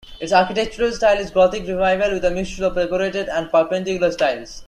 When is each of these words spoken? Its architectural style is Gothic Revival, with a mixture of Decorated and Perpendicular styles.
Its 0.19 0.33
architectural 0.33 0.91
style 0.91 1.19
is 1.19 1.29
Gothic 1.29 1.67
Revival, 1.67 2.13
with 2.13 2.25
a 2.25 2.31
mixture 2.31 2.65
of 2.65 2.73
Decorated 2.73 3.29
and 3.29 3.51
Perpendicular 3.51 4.11
styles. 4.11 4.59